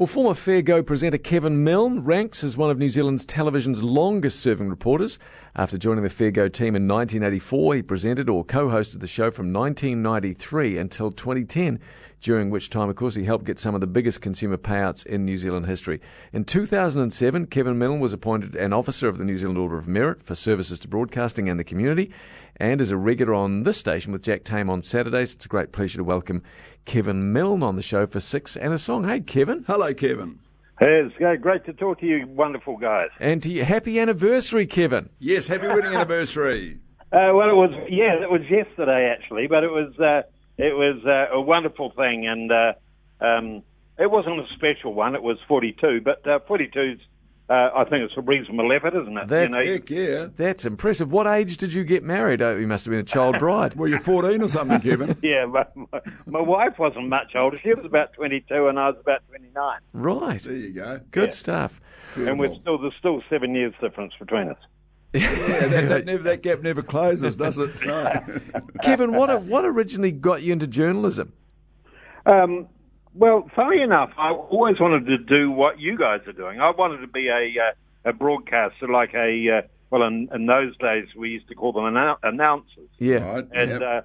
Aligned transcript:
Well, 0.00 0.06
former 0.06 0.32
Fair 0.32 0.62
Go 0.62 0.82
presenter 0.82 1.18
Kevin 1.18 1.62
Milne 1.62 2.00
ranks 2.00 2.42
as 2.42 2.56
one 2.56 2.70
of 2.70 2.78
New 2.78 2.88
Zealand's 2.88 3.26
television's 3.26 3.82
longest 3.82 4.40
serving 4.40 4.70
reporters. 4.70 5.18
After 5.54 5.76
joining 5.76 6.04
the 6.04 6.08
Fair 6.08 6.30
Go 6.30 6.48
team 6.48 6.74
in 6.74 6.88
1984, 6.88 7.74
he 7.74 7.82
presented 7.82 8.30
or 8.30 8.42
co 8.42 8.68
hosted 8.68 9.00
the 9.00 9.06
show 9.06 9.30
from 9.30 9.52
1993 9.52 10.78
until 10.78 11.10
2010, 11.10 11.78
during 12.18 12.48
which 12.48 12.70
time, 12.70 12.88
of 12.88 12.96
course, 12.96 13.14
he 13.14 13.24
helped 13.24 13.44
get 13.44 13.58
some 13.58 13.74
of 13.74 13.82
the 13.82 13.86
biggest 13.86 14.22
consumer 14.22 14.56
payouts 14.56 15.04
in 15.04 15.26
New 15.26 15.36
Zealand 15.36 15.66
history. 15.66 16.00
In 16.32 16.46
2007, 16.46 17.48
Kevin 17.48 17.78
Milne 17.78 18.00
was 18.00 18.14
appointed 18.14 18.56
an 18.56 18.72
officer 18.72 19.06
of 19.06 19.18
the 19.18 19.24
New 19.26 19.36
Zealand 19.36 19.58
Order 19.58 19.76
of 19.76 19.86
Merit 19.86 20.22
for 20.22 20.34
services 20.34 20.80
to 20.80 20.88
broadcasting 20.88 21.46
and 21.50 21.60
the 21.60 21.64
community, 21.64 22.10
and 22.56 22.80
is 22.80 22.90
a 22.90 22.96
regular 22.96 23.34
on 23.34 23.64
this 23.64 23.76
station 23.76 24.12
with 24.12 24.22
Jack 24.22 24.44
Tame 24.44 24.70
on 24.70 24.80
Saturdays. 24.80 25.34
It's 25.34 25.44
a 25.44 25.48
great 25.48 25.72
pleasure 25.72 25.98
to 25.98 26.04
welcome 26.04 26.42
Kevin 26.84 27.32
Milne 27.32 27.62
on 27.62 27.76
the 27.76 27.82
show 27.82 28.06
for 28.06 28.20
Six 28.20 28.56
and 28.56 28.72
a 28.72 28.78
Song. 28.78 29.04
Hey, 29.04 29.20
Kevin. 29.20 29.64
Hello, 29.66 29.92
Kevin. 29.94 30.38
Hey, 30.78 31.02
it's 31.04 31.42
great 31.42 31.66
to 31.66 31.74
talk 31.74 32.00
to 32.00 32.06
you, 32.06 32.26
wonderful 32.26 32.78
guys. 32.78 33.10
And 33.18 33.42
to 33.42 33.50
you, 33.50 33.64
happy 33.64 34.00
anniversary, 34.00 34.66
Kevin. 34.66 35.10
Yes, 35.18 35.46
happy 35.46 35.66
wedding 35.66 35.94
anniversary. 35.94 36.80
Uh, 37.12 37.34
well, 37.34 37.50
it 37.50 37.54
was 37.54 37.72
yeah, 37.90 38.22
it 38.22 38.30
was 38.30 38.42
yesterday 38.48 39.12
actually, 39.12 39.48
but 39.48 39.64
it 39.64 39.68
was 39.68 39.92
uh, 39.98 40.22
it 40.56 40.76
was 40.76 41.04
uh, 41.04 41.34
a 41.34 41.40
wonderful 41.40 41.90
thing, 41.90 42.24
and 42.24 42.52
uh, 42.52 42.72
um, 43.20 43.64
it 43.98 44.08
wasn't 44.08 44.38
a 44.38 44.46
special 44.54 44.94
one. 44.94 45.16
It 45.16 45.22
was 45.24 45.36
42, 45.48 46.02
but 46.04 46.24
uh, 46.24 46.38
42's 46.48 47.00
uh, 47.50 47.70
I 47.74 47.84
think 47.84 48.04
it's 48.04 48.16
a 48.16 48.20
reasonable 48.20 48.72
effort, 48.72 48.94
isn't 48.94 49.18
it? 49.18 49.26
That's 49.26 49.58
you 49.58 49.64
know? 49.64 49.72
Heck, 49.72 49.90
yeah. 49.90 50.28
That's 50.36 50.64
impressive. 50.64 51.10
What 51.10 51.26
age 51.26 51.56
did 51.56 51.72
you 51.72 51.82
get 51.82 52.04
married? 52.04 52.40
Oh, 52.40 52.54
you 52.54 52.68
must 52.68 52.84
have 52.84 52.92
been 52.92 53.00
a 53.00 53.02
child 53.02 53.38
bride. 53.40 53.74
well, 53.74 53.88
you're 53.88 53.98
14 53.98 54.40
or 54.40 54.48
something, 54.48 54.80
Kevin. 54.80 55.18
yeah, 55.22 55.46
my, 55.46 55.66
my, 55.74 56.00
my, 56.26 56.40
wife 56.40 56.78
wasn't 56.78 57.08
much 57.08 57.34
older. 57.34 57.58
She 57.60 57.74
was 57.74 57.84
about 57.84 58.12
22 58.12 58.68
and 58.68 58.78
I 58.78 58.90
was 58.90 58.98
about 59.00 59.26
29. 59.28 59.78
Right. 59.92 60.40
There 60.40 60.54
you 60.54 60.70
go. 60.70 61.00
Good 61.10 61.24
yeah. 61.24 61.28
stuff. 61.30 61.80
Beautiful. 62.14 62.30
And 62.30 62.40
we're 62.40 62.60
still 62.60 62.78
there's 62.78 62.94
still 63.00 63.20
seven 63.28 63.52
years 63.56 63.74
difference 63.80 64.12
between 64.16 64.50
us. 64.50 64.58
yeah, 65.12 65.66
that, 65.66 65.88
that, 65.88 66.04
never, 66.04 66.22
that, 66.22 66.42
gap 66.42 66.60
never 66.60 66.82
closes, 66.82 67.34
does 67.34 67.58
it? 67.58 67.84
No. 67.84 68.12
Kevin, 68.80 69.12
what 69.12 69.42
what 69.42 69.64
originally 69.64 70.12
got 70.12 70.42
you 70.42 70.52
into 70.52 70.68
journalism? 70.68 71.32
Um, 72.26 72.68
well, 73.14 73.50
funny 73.54 73.82
enough, 73.82 74.10
I 74.16 74.30
always 74.30 74.78
wanted 74.78 75.06
to 75.06 75.18
do 75.18 75.50
what 75.50 75.78
you 75.78 75.98
guys 75.98 76.20
are 76.26 76.32
doing. 76.32 76.60
I 76.60 76.70
wanted 76.70 76.98
to 76.98 77.06
be 77.06 77.28
a 77.28 77.54
uh, 77.60 78.10
a 78.10 78.12
broadcaster, 78.12 78.88
like 78.88 79.14
a 79.14 79.58
uh, 79.58 79.62
well, 79.90 80.02
in, 80.04 80.28
in 80.32 80.46
those 80.46 80.76
days 80.78 81.08
we 81.16 81.30
used 81.30 81.48
to 81.48 81.54
call 81.54 81.72
them 81.72 81.84
annou- 81.84 82.18
announcers. 82.22 82.88
Yeah, 82.98 83.34
right. 83.34 83.48
and 83.52 83.70
yep. 83.70 83.82
uh, 83.82 84.00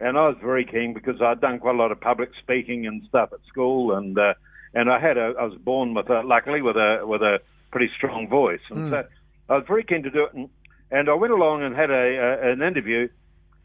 and 0.00 0.18
I 0.18 0.28
was 0.28 0.36
very 0.42 0.64
keen 0.64 0.92
because 0.94 1.20
I'd 1.20 1.40
done 1.40 1.58
quite 1.58 1.74
a 1.74 1.78
lot 1.78 1.92
of 1.92 2.00
public 2.00 2.30
speaking 2.38 2.86
and 2.86 3.02
stuff 3.08 3.32
at 3.32 3.40
school, 3.48 3.96
and 3.96 4.18
uh, 4.18 4.34
and 4.74 4.90
I 4.90 5.00
had 5.00 5.16
a 5.16 5.34
I 5.38 5.44
was 5.44 5.58
born 5.58 5.94
with 5.94 6.10
a 6.10 6.22
luckily 6.22 6.62
with 6.62 6.76
a 6.76 7.02
with 7.04 7.22
a 7.22 7.40
pretty 7.70 7.90
strong 7.96 8.28
voice, 8.28 8.60
and 8.68 8.78
mm. 8.78 8.90
so 8.90 9.08
I 9.48 9.56
was 9.56 9.64
very 9.66 9.84
keen 9.84 10.02
to 10.02 10.10
do 10.10 10.24
it, 10.24 10.34
and, 10.34 10.48
and 10.90 11.08
I 11.08 11.14
went 11.14 11.32
along 11.32 11.62
and 11.62 11.74
had 11.74 11.90
a, 11.90 11.94
a 11.94 12.52
an 12.52 12.62
interview 12.62 13.08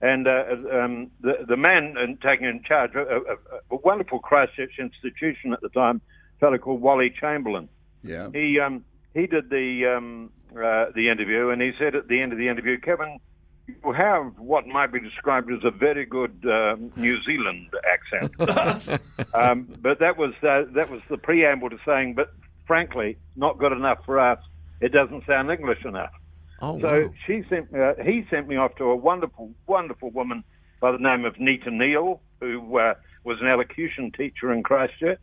and 0.02 0.28
uh, 0.28 0.44
um, 0.72 1.12
the, 1.22 1.46
the 1.48 1.58
man 1.58 1.96
in, 1.98 2.18
taking 2.18 2.48
in 2.48 2.62
charge, 2.64 2.92
a, 2.96 3.00
a, 3.02 3.76
a, 3.76 3.76
wonderful 3.78 4.20
Christchurch 4.20 4.78
institution 4.78 5.54
at 5.54 5.62
the 5.62 5.70
time, 5.70 6.02
a 6.36 6.40
fellow 6.40 6.58
called 6.58 6.82
Wally 6.82 7.10
Chamberlain. 7.10 7.70
Yeah. 8.04 8.30
He 8.34 8.60
um, 8.60 8.84
he 9.14 9.26
did 9.26 9.50
the 9.50 9.96
um, 9.98 10.32
uh, 10.52 10.88
the 10.94 11.10
interview, 11.10 11.50
and 11.50 11.62
he 11.62 11.72
said 11.80 11.96
at 11.96 12.08
the 12.08 12.22
end 12.22 12.34
of 12.34 12.38
the 12.38 12.50
interview, 12.50 12.80
Kevin, 12.80 13.20
you 13.68 13.94
have 13.94 14.38
what 14.38 14.68
might 14.68 14.92
be 14.92 15.00
described 15.00 15.52
as 15.52 15.64
a 15.64 15.72
very 15.72 16.06
good 16.06 16.46
uh, 16.46 16.76
New 16.96 17.22
Zealand 17.24 17.70
accent. 17.92 19.00
um, 19.34 19.68
but 19.82 20.00
that 20.00 20.18
was 20.18 20.34
uh, 20.44 20.64
that 20.74 20.90
was 20.92 21.02
the 21.10 21.18
preamble 21.18 21.70
to 21.70 21.78
saying, 21.86 22.14
but 22.14 22.34
frankly, 22.68 23.18
not 23.36 23.58
good 23.58 23.72
enough 23.72 24.00
for 24.06 24.20
us. 24.20 24.40
It 24.82 24.92
doesn't 24.92 25.26
sound 25.26 25.50
English 25.50 25.84
enough. 25.86 26.12
Oh, 26.62 26.80
so 26.80 26.88
wow. 26.88 27.14
she 27.28 27.44
sent 27.50 27.74
uh, 27.74 27.94
he 28.04 28.26
sent 28.30 28.48
me 28.48 28.56
off 28.56 28.76
to 28.76 28.86
a 28.86 28.96
wonderful, 28.96 29.52
wonderful 29.68 30.10
woman 30.12 30.44
by 30.80 30.92
the 30.92 30.98
name 30.98 31.26
of 31.26 31.40
Nita 31.40 31.70
Neal, 31.70 32.22
who 32.40 32.78
uh, 32.78 32.94
was 33.24 33.38
an 33.42 33.48
elocution 33.48 34.12
teacher 34.12 34.54
in 34.54 34.64
Christchurch, 34.64 35.22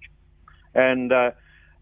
and 0.74 1.12
uh, 1.12 1.30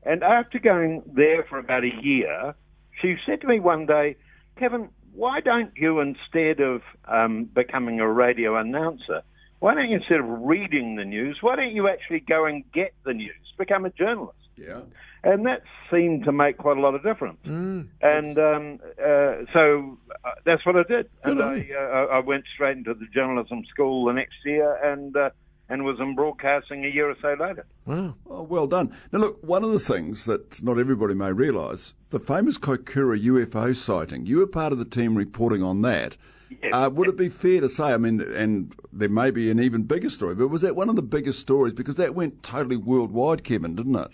and 0.05 0.23
after 0.23 0.59
going 0.59 1.03
there 1.07 1.45
for 1.49 1.59
about 1.59 1.83
a 1.85 1.91
year, 2.03 2.55
she 3.01 3.17
said 3.27 3.41
to 3.41 3.49
me 3.49 3.59
one 3.59 3.87
day, 3.87 4.17
Kevin, 4.57 4.89
why 5.13 5.41
don't 5.41 5.73
you 5.77 6.01
instead 6.01 6.61
of 6.61 6.83
um, 7.09 7.45
becoming 7.45 7.99
a 7.99 8.09
radio 8.09 8.57
announcer, 8.57 9.23
why 9.59 9.75
don't 9.75 9.91
you 9.91 9.97
instead 9.97 10.21
of 10.21 10.27
reading 10.29 10.95
the 10.95 11.05
news, 11.05 11.39
why 11.41 11.57
don't 11.57 11.75
you 11.75 11.89
actually 11.89 12.21
go 12.21 12.45
and 12.45 12.63
get 12.73 12.95
the 13.05 13.15
news, 13.15 13.53
become 13.59 13.85
a 13.85 13.91
journalist? 13.91 14.39
Yeah 14.57 14.81
and 15.23 15.47
that 15.47 15.63
seemed 15.91 16.25
to 16.25 16.33
make 16.33 16.59
quite 16.59 16.77
a 16.77 16.81
lot 16.81 16.95
of 16.95 17.03
difference. 17.03 17.39
Mm. 17.47 17.89
And 18.01 18.39
um, 18.39 18.79
uh, 18.99 19.45
so 19.53 19.99
uh, 20.25 20.31
that's 20.45 20.65
what 20.65 20.77
I 20.77 20.83
did. 20.85 21.11
And 21.25 21.43
I, 21.43 21.69
uh, 21.77 22.07
I 22.13 22.19
went 22.21 22.45
straight 22.55 22.77
into 22.77 22.95
the 22.95 23.07
journalism 23.13 23.65
school 23.71 24.07
the 24.07 24.13
next 24.13 24.37
year, 24.45 24.77
and 24.83 25.17
uh, 25.17 25.31
and 25.69 25.85
was 25.85 26.01
in 26.01 26.15
broadcasting 26.17 26.85
a 26.85 26.89
year 26.89 27.09
or 27.09 27.17
so 27.23 27.37
later. 27.43 27.65
Wow. 27.87 28.15
Oh, 28.29 28.43
well 28.43 28.67
done. 28.67 28.95
Now, 29.13 29.21
look, 29.21 29.39
one 29.43 29.63
of 29.63 29.71
the 29.71 29.79
things 29.79 30.25
that 30.25 30.63
not 30.63 30.79
everybody 30.79 31.15
may 31.15 31.33
realise, 31.33 31.95
the 32.11 32.19
famous 32.19 32.59
Kaikoura 32.59 33.23
UFO 33.23 33.75
sighting, 33.75 34.27
you 34.27 34.39
were 34.39 34.49
part 34.49 34.73
of 34.73 34.79
the 34.79 34.85
team 34.85 35.17
reporting 35.17 35.63
on 35.63 35.83
that. 35.83 36.17
Yes. 36.63 36.73
Uh, 36.75 36.91
would 36.93 37.09
it 37.09 37.17
be 37.17 37.29
fair 37.29 37.61
to 37.61 37.69
say, 37.69 37.93
I 37.93 37.97
mean, 37.97 38.21
and 38.21 38.75
there 38.93 39.09
may 39.09 39.31
be 39.31 39.51
an 39.53 39.61
even 39.61 39.85
bigger 39.85 40.11
story, 40.11 40.35
but 40.35 40.49
was 40.49 40.63
that 40.63 40.75
one 40.75 40.89
of 40.89 40.97
the 40.97 41.03
biggest 41.03 41.39
stories? 41.39 41.73
Because 41.73 41.95
that 41.95 42.17
went 42.17 42.43
totally 42.43 42.77
worldwide, 42.77 43.45
Kevin, 43.45 43.77
didn't 43.77 43.95
it? 43.95 44.11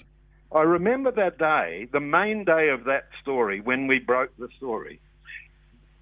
I 0.56 0.62
remember 0.62 1.11
that 1.12 1.39
day, 1.39 1.87
the 1.93 2.00
main 2.00 2.44
day 2.44 2.71
of 2.71 2.84
that 2.84 3.09
story, 3.21 3.61
when 3.61 3.87
we 3.87 3.99
broke 3.99 4.34
the 4.39 4.49
story. 4.56 5.00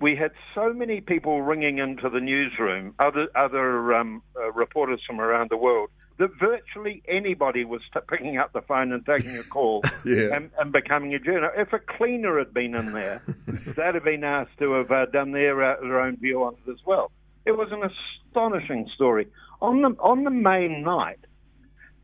We 0.01 0.15
had 0.15 0.31
so 0.55 0.73
many 0.73 1.01
people 1.01 1.43
ringing 1.43 1.79
into 1.79 2.09
the 2.09 2.21
newsroom, 2.21 2.95
other 2.99 3.27
other 3.35 3.95
um, 3.95 4.23
uh, 4.37 4.53
reporters 4.53 5.01
from 5.07 5.21
around 5.21 5.51
the 5.51 5.57
world, 5.57 5.91
that 6.19 6.31
virtually 6.39 7.03
anybody 7.09 7.65
was 7.65 7.81
t- 7.93 8.01
picking 8.09 8.39
up 8.39 8.53
the 8.53 8.61
phone 8.61 8.93
and 8.93 9.05
taking 9.05 9.37
a 9.37 9.43
call 9.43 9.83
yeah. 10.05 10.37
and, 10.37 10.51
and, 10.59 10.73
becoming 10.73 11.15
a 11.15 11.19
journalist. 11.19 11.55
If 11.59 11.73
a 11.73 11.79
cleaner 11.79 12.39
had 12.39 12.55
been 12.55 12.75
in 12.75 12.93
there, 12.93 13.23
they'd 13.47 13.95
have 13.95 14.05
been 14.05 14.25
asked 14.25 14.59
to 14.59 14.73
have 14.75 14.91
uh, 14.91 15.07
done 15.07 15.33
their 15.33 15.63
uh, 15.63 15.81
their 15.81 16.01
own 16.01 16.17
view 16.17 16.45
on 16.45 16.55
it 16.65 16.71
as 16.71 16.79
well. 16.87 17.11
It 17.45 17.53
was 17.53 17.69
an 17.73 17.83
astonishing 17.83 18.89
story. 18.95 19.27
On 19.61 19.83
the 19.83 19.97
on 20.01 20.23
the 20.23 20.31
main 20.31 20.83
night, 20.83 21.19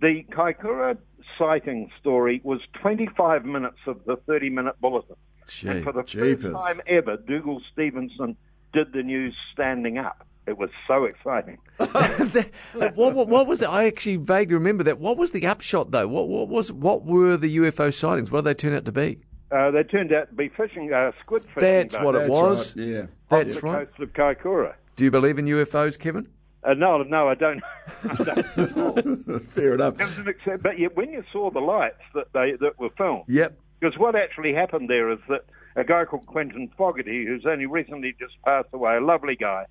the 0.00 0.24
Kaikoura 0.30 0.96
sighting 1.38 1.90
story 2.00 2.40
was 2.44 2.60
25 2.80 3.44
minutes 3.44 3.78
of 3.86 4.04
the 4.04 4.16
30 4.26 4.50
minute 4.50 4.80
bulletin. 4.80 5.16
Gee, 5.48 5.68
and 5.68 5.84
for 5.84 5.92
the 5.92 6.02
jeepers. 6.02 6.52
first 6.52 6.66
time 6.66 6.80
ever, 6.86 7.16
Dougal 7.16 7.60
Stevenson 7.72 8.36
did 8.72 8.92
the 8.92 9.02
news 9.02 9.34
standing 9.52 9.98
up. 9.98 10.26
It 10.46 10.58
was 10.58 10.70
so 10.88 11.04
exciting. 11.04 11.58
what, 11.76 12.94
what, 12.94 13.28
what, 13.28 13.46
was 13.46 13.62
it? 13.62 13.68
I 13.68 13.84
actually 13.86 14.16
vaguely 14.16 14.54
remember 14.54 14.82
that. 14.84 14.98
What 14.98 15.16
was 15.16 15.32
the 15.32 15.46
upshot, 15.46 15.90
though? 15.90 16.08
What, 16.08 16.28
what 16.28 16.48
was 16.48 16.72
what 16.72 17.04
were 17.04 17.36
the 17.36 17.56
UFO 17.58 17.92
sightings? 17.92 18.30
What 18.30 18.44
did 18.44 18.50
they 18.50 18.54
turn 18.54 18.74
out 18.74 18.84
to 18.86 18.92
be? 18.92 19.18
Uh, 19.52 19.70
they 19.70 19.82
turned 19.82 20.12
out 20.12 20.28
to 20.28 20.34
be 20.34 20.48
fishing, 20.48 20.92
uh, 20.92 21.12
squid 21.20 21.44
fishing. 21.44 21.60
That's 21.60 22.00
what 22.00 22.12
That's 22.12 22.26
it 22.26 22.30
was. 22.30 22.76
Right, 22.76 22.86
yeah. 22.86 23.06
That's 23.28 23.56
the 23.56 23.60
right. 23.60 23.88
coast 23.88 24.00
of 24.00 24.12
Kaikoura. 24.12 24.74
Do 24.96 25.04
you 25.04 25.10
believe 25.10 25.38
in 25.38 25.46
UFOs, 25.46 25.98
Kevin? 25.98 26.28
Uh, 26.62 26.74
no, 26.74 27.02
no, 27.02 27.28
I 27.28 27.34
don't. 27.34 27.62
I 28.04 28.14
don't. 28.14 29.44
Fair 29.50 29.74
enough. 29.74 29.98
It 30.00 30.04
was 30.04 30.18
an 30.18 30.28
ex- 30.28 30.62
but 30.62 30.78
yet 30.78 30.96
when 30.96 31.10
you 31.12 31.24
saw 31.32 31.50
the 31.50 31.60
lights 31.60 32.00
that 32.14 32.32
they 32.32 32.52
that 32.60 32.78
were 32.78 32.90
filmed, 32.98 33.24
Yep. 33.28 33.58
because 33.80 33.98
what 33.98 34.14
actually 34.14 34.52
happened 34.52 34.88
there 34.90 35.10
is 35.10 35.18
that 35.28 35.44
a 35.76 35.84
guy 35.84 36.04
called 36.04 36.26
Quentin 36.26 36.68
Fogarty, 36.76 37.24
who's 37.26 37.46
only 37.46 37.66
recently 37.66 38.14
just 38.18 38.34
passed 38.44 38.68
away, 38.72 38.96
a 38.96 39.00
lovely 39.00 39.36
guy, 39.36 39.64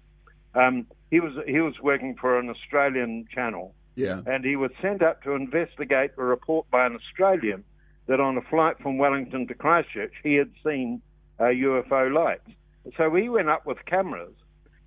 um, 0.55 0.87
he 1.11 1.19
was 1.19 1.33
he 1.45 1.59
was 1.61 1.75
working 1.81 2.15
for 2.15 2.39
an 2.39 2.49
Australian 2.49 3.25
channel, 3.33 3.75
Yeah. 3.95 4.21
and 4.25 4.43
he 4.43 4.55
was 4.55 4.71
sent 4.81 5.03
up 5.03 5.21
to 5.23 5.33
investigate 5.33 6.11
a 6.17 6.23
report 6.23 6.69
by 6.71 6.85
an 6.87 6.95
Australian 6.95 7.63
that 8.07 8.19
on 8.19 8.35
a 8.37 8.41
flight 8.41 8.79
from 8.79 8.97
Wellington 8.97 9.45
to 9.47 9.53
Christchurch 9.53 10.13
he 10.23 10.33
had 10.35 10.49
seen 10.65 11.01
uh, 11.39 11.43
UFO 11.43 12.11
lights. 12.11 12.49
So 12.97 13.13
he 13.13 13.29
went 13.29 13.49
up 13.49 13.67
with 13.67 13.77
cameras, 13.85 14.33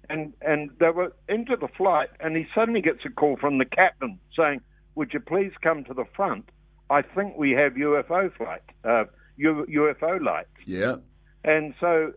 and 0.08 0.32
and 0.42 0.70
they 0.78 0.90
were 0.90 1.12
into 1.28 1.56
the 1.56 1.68
flight, 1.68 2.08
and 2.20 2.36
he 2.36 2.46
suddenly 2.54 2.80
gets 2.80 3.04
a 3.04 3.10
call 3.10 3.36
from 3.36 3.58
the 3.58 3.64
captain 3.64 4.18
saying, 4.36 4.60
"Would 4.94 5.12
you 5.12 5.20
please 5.20 5.52
come 5.62 5.84
to 5.84 5.94
the 5.94 6.04
front? 6.16 6.48
I 6.90 7.02
think 7.02 7.36
we 7.36 7.52
have 7.52 7.74
UFO 7.74 8.32
flight, 8.36 8.62
uh, 8.84 9.04
UFO 9.38 10.22
lights." 10.22 10.50
Yeah. 10.66 10.96
And 11.44 11.74
so 11.80 12.12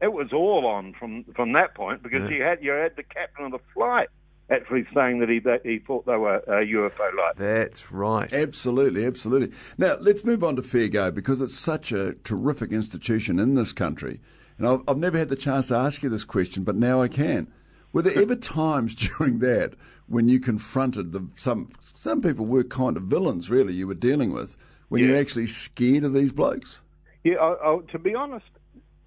it 0.00 0.12
was 0.12 0.32
all 0.32 0.66
on 0.66 0.94
from 0.98 1.24
from 1.36 1.52
that 1.52 1.74
point 1.74 2.02
because 2.02 2.30
you 2.30 2.42
had 2.42 2.62
you 2.62 2.70
had 2.72 2.96
the 2.96 3.02
captain 3.02 3.46
of 3.46 3.52
the 3.52 3.60
flight 3.74 4.08
actually 4.50 4.86
saying 4.94 5.20
that 5.20 5.28
he 5.28 5.38
that 5.40 5.60
he 5.64 5.78
thought 5.78 6.06
they 6.06 6.16
were 6.16 6.42
uh, 6.48 6.64
UFO 6.64 7.14
lights. 7.16 7.38
That's 7.38 7.92
right. 7.92 8.32
Absolutely, 8.32 9.04
absolutely. 9.04 9.56
Now, 9.78 9.96
let's 10.00 10.24
move 10.24 10.42
on 10.42 10.56
to 10.56 10.62
Fair 10.62 10.88
Go 10.88 11.10
because 11.10 11.40
it's 11.40 11.58
such 11.58 11.92
a 11.92 12.14
terrific 12.14 12.72
institution 12.72 13.38
in 13.38 13.54
this 13.54 13.72
country. 13.72 14.20
And 14.60 14.68
I've, 14.68 14.82
I've 14.86 14.98
never 14.98 15.16
had 15.16 15.30
the 15.30 15.36
chance 15.36 15.68
to 15.68 15.74
ask 15.74 16.02
you 16.02 16.10
this 16.10 16.24
question, 16.24 16.64
but 16.64 16.76
now 16.76 17.00
I 17.00 17.08
can. 17.08 17.50
Were 17.94 18.02
there 18.02 18.22
ever 18.22 18.36
times 18.36 18.94
during 19.18 19.38
that 19.38 19.72
when 20.06 20.28
you 20.28 20.38
confronted 20.38 21.12
the 21.12 21.26
some 21.34 21.70
some 21.82 22.20
people 22.20 22.44
were 22.44 22.62
kind 22.62 22.98
of 22.98 23.04
villains, 23.04 23.48
really, 23.48 23.72
you 23.72 23.86
were 23.86 23.94
dealing 23.94 24.34
with, 24.34 24.58
when 24.90 25.00
Yeah. 25.00 25.08
you're 25.08 25.16
actually 25.16 25.46
scared 25.46 26.04
of 26.04 26.12
these 26.12 26.30
blokes? 26.30 26.82
Yeah, 27.24 27.36
I, 27.36 27.72
I, 27.72 27.78
to 27.92 27.98
be 27.98 28.14
honest, 28.14 28.44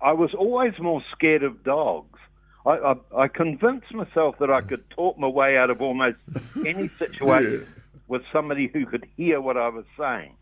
I 0.02 0.14
was 0.14 0.34
always 0.34 0.74
more 0.80 1.04
scared 1.16 1.44
of 1.44 1.64
dogs. 1.64 2.20
I, 2.66 2.72
I, 2.72 2.94
I 3.16 3.28
convinced 3.28 3.94
myself 3.94 4.36
that 4.40 4.50
I 4.50 4.62
could 4.62 4.90
talk 4.90 5.20
my 5.20 5.28
way 5.28 5.56
out 5.56 5.70
of 5.70 5.80
almost 5.82 6.18
any 6.66 6.92
situation 7.00 7.68
with 8.08 8.24
somebody 8.34 8.72
who 8.74 8.88
could 8.88 9.06
hear 9.16 9.40
what 9.40 9.56
I 9.56 9.70
was 9.70 9.86
saying. 10.00 10.36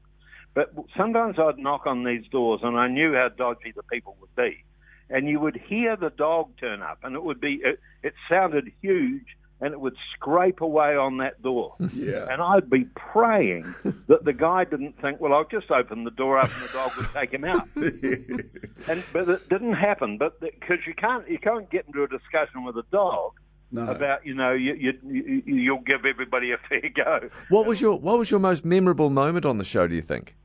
But 0.54 0.74
sometimes 0.98 1.36
I'd 1.38 1.58
knock 1.58 1.86
on 1.86 2.06
these 2.06 2.26
doors, 2.32 2.62
and 2.64 2.78
I 2.78 2.88
knew 2.88 3.14
how 3.14 3.30
dodgy 3.30 3.74
the 3.76 3.84
people 3.84 4.16
would 4.22 4.36
be. 4.36 4.64
And 5.14 5.28
you 5.28 5.40
would 5.40 5.58
hear 5.68 5.96
the 5.98 6.10
dog 6.10 6.52
turn 6.60 6.82
up, 6.82 7.00
and 7.04 7.16
it 7.16 7.24
would 7.24 7.42
be 7.42 7.60
it, 7.64 7.80
it 8.02 8.14
sounded 8.30 8.72
huge, 8.82 9.26
and 9.60 9.74
it 9.74 9.80
would 9.82 9.96
scrape 10.16 10.62
away 10.62 10.96
on 10.96 11.18
that 11.18 11.42
door. 11.42 11.76
Yeah. 11.94 12.28
And 12.32 12.42
I'd 12.42 12.70
be 12.70 12.86
praying 12.96 13.64
that 14.08 14.24
the 14.24 14.32
guy 14.34 14.64
didn't 14.64 15.00
think, 15.02 15.20
well, 15.20 15.34
I'll 15.34 15.44
just 15.44 15.70
open 15.70 16.06
the 16.06 16.12
door 16.12 16.38
up 16.40 16.46
and 16.46 16.64
the 16.64 16.72
dog 16.74 16.92
would 16.98 17.10
take 17.14 17.32
him 17.32 17.44
out. 17.44 17.68
and 17.76 19.04
but 19.14 19.28
it 19.30 19.50
didn't 19.50 19.74
happen. 19.74 20.18
But 20.18 20.40
because 20.40 20.80
you 20.88 20.94
can't 20.96 21.28
you 21.30 21.38
can't 21.38 21.70
get 21.70 21.86
into 21.88 22.04
a 22.04 22.08
discussion 22.08 22.64
with 22.64 22.76
a 22.78 22.84
dog 22.92 23.34
No. 23.72 23.88
about 23.88 24.26
you 24.26 24.34
know 24.34 24.54
you, 24.54 24.74
you, 24.74 24.94
you 25.06 25.44
you'll 25.46 25.82
give 25.82 26.06
everybody 26.06 26.52
a 26.54 26.58
fair 26.70 26.90
go. 26.96 27.30
What 27.50 27.66
was 27.66 27.82
your 27.82 28.00
What 28.00 28.18
was 28.18 28.32
your 28.32 28.40
most 28.40 28.64
memorable 28.66 29.10
moment 29.10 29.46
on 29.46 29.58
the 29.58 29.66
show? 29.66 29.88
Do 29.88 29.96
you 29.96 30.02
think? 30.02 30.36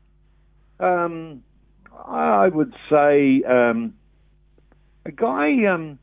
Um, 0.81 1.43
I 2.07 2.49
would 2.49 2.75
say 2.91 3.43
um, 3.45 3.95
a 5.09 5.13
guy. 5.13 5.65
Um, 5.67 5.99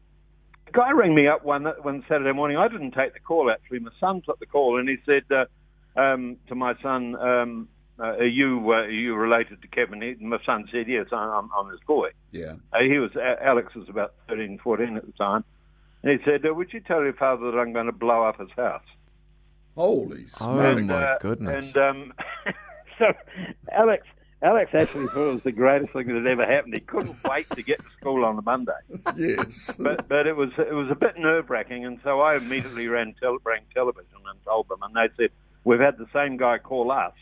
a 0.68 0.72
guy 0.72 0.92
rang 0.92 1.14
me 1.14 1.28
up 1.28 1.44
one 1.46 1.66
one 1.82 2.04
Saturday 2.08 2.32
morning. 2.34 2.58
I 2.58 2.68
didn't 2.68 2.92
take 2.92 3.14
the 3.14 3.20
call 3.20 3.52
actually. 3.52 3.80
My 3.80 3.92
son 4.00 4.22
took 4.26 4.40
the 4.40 4.46
call, 4.46 4.80
and 4.80 4.88
he 4.90 4.98
said 5.06 5.24
uh, 5.32 6.00
um, 6.00 6.38
to 6.48 6.56
my 6.56 6.74
son, 6.82 7.16
um, 7.16 7.68
uh, 8.00 8.04
"Are 8.18 8.26
you 8.26 8.60
uh, 8.72 8.76
are 8.76 8.90
you 8.90 9.16
related 9.16 9.62
to 9.62 9.68
Kevin?" 9.68 10.02
He, 10.02 10.16
my 10.24 10.40
son 10.46 10.68
said, 10.72 10.88
"Yes, 10.88 11.08
I'm, 11.12 11.50
I'm 11.56 11.70
his 11.70 11.80
boy." 11.86 12.10
Yeah. 12.32 12.56
Uh, 12.72 12.80
he 12.82 12.98
was 12.98 13.12
Alex 13.42 13.76
was 13.76 13.88
about 13.90 14.14
13, 14.30 14.60
14 14.64 14.98
at 14.98 15.06
the 15.06 15.12
time, 15.14 15.44
and 16.02 16.20
he 16.20 16.26
said, 16.26 16.46
uh, 16.46 16.54
"Would 16.54 16.74
you 16.74 16.80
tell 16.80 17.04
your 17.04 17.14
father 17.14 17.52
that 17.52 17.58
I'm 17.58 17.74
going 17.74 17.86
to 17.86 17.92
blow 17.92 18.24
up 18.24 18.40
his 18.40 18.50
house?" 18.56 18.84
Holy 19.76 20.26
Oh 20.42 20.74
smoke. 20.74 20.84
my 20.86 21.04
uh, 21.04 21.18
goodness! 21.20 21.68
And 21.68 21.78
um, 21.78 22.14
so 23.00 23.06
Alex, 23.72 24.06
Alex 24.44 24.72
actually 24.74 25.08
thought 25.08 25.30
it 25.30 25.34
was 25.36 25.44
the 25.44 25.54
greatest 25.54 25.94
thing 25.94 26.06
that 26.08 26.16
had 26.16 26.28
ever 26.28 26.46
happened. 26.46 26.74
He 26.74 26.82
couldn't 26.82 27.16
wait 27.24 27.50
to 27.52 27.64
get 27.64 27.80
to 27.80 27.90
school 28.00 28.26
on 28.26 28.36
the 28.36 28.42
Monday. 28.42 28.74
yes. 29.16 29.76
But 29.80 30.10
but 30.10 30.28
it 30.28 30.36
was 30.36 30.50
it 30.58 30.74
was 30.74 30.90
a 30.92 30.96
bit 30.96 31.18
nerve 31.18 31.50
wracking, 31.50 31.86
and 31.86 32.00
so 32.04 32.20
I 32.20 32.36
immediately 32.36 32.90
ran 32.90 33.16
tel- 33.22 33.38
rang 33.46 33.62
television 33.74 34.18
and 34.30 34.44
told 34.44 34.68
them, 34.68 34.80
and 34.84 34.94
they 34.94 35.14
said 35.16 35.30
we've 35.64 35.80
had 35.80 35.98
the 35.98 36.08
same 36.14 36.36
guy 36.36 36.58
call 36.58 36.92
us, 36.92 37.14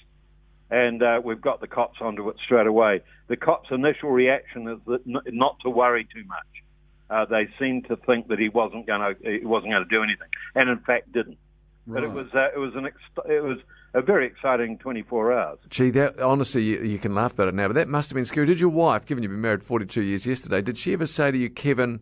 and 0.72 1.04
uh, 1.04 1.22
we've 1.24 1.42
got 1.42 1.62
the 1.62 1.68
cops 1.68 2.02
onto 2.02 2.28
it 2.30 2.38
straight 2.44 2.66
away. 2.68 3.02
The 3.28 3.38
cops' 3.38 3.70
initial 3.70 4.10
reaction 4.10 4.68
is 4.68 4.80
that 4.88 5.02
n- 5.08 5.22
not 5.38 5.60
to 5.62 5.70
worry 5.70 6.08
too 6.12 6.24
much. 6.26 6.48
Uh, 7.08 7.26
they 7.26 7.50
seemed 7.60 7.88
to 7.90 7.98
think 7.98 8.30
that 8.30 8.40
he 8.40 8.50
wasn't 8.50 8.88
going 8.88 9.16
to 9.16 9.40
he 9.40 9.46
wasn't 9.46 9.72
going 9.72 9.84
to 9.84 9.90
do 9.90 10.02
anything, 10.02 10.30
and 10.56 10.70
in 10.70 10.80
fact 10.80 11.12
didn't. 11.12 11.38
But 11.88 12.04
it 12.04 12.12
was 12.12 12.28
uh, 12.34 12.50
it 12.56 12.60
was 12.60 12.74
an 12.76 12.86
ex- 12.86 13.26
it 13.28 13.44
was 13.44 13.58
a 13.94 14.02
very 14.02 14.26
exciting 14.28 14.78
24 14.78 15.34
hours. 15.34 15.60
Gee, 15.70 15.90
that 15.92 16.20
honestly, 16.20 16.64
you, 16.64 16.82
you 16.84 17.00
can 17.00 17.14
laugh 17.14 17.34
about 17.34 17.48
it 17.50 17.54
now, 17.56 17.68
but 17.68 17.74
that 17.74 17.88
must 17.90 18.10
have 18.10 18.16
been 18.16 18.26
scary. 18.26 18.46
Did 18.48 18.60
your 18.60 18.70
wife, 18.70 19.06
given 19.06 19.24
you've 19.24 19.32
been 19.32 19.42
married 19.42 19.64
42 19.64 20.02
years 20.02 20.26
yesterday, 20.26 20.62
did 20.62 20.78
she 20.78 20.94
ever 20.94 21.06
say 21.06 21.32
to 21.32 21.38
you, 21.38 21.50
Kevin, 21.50 22.00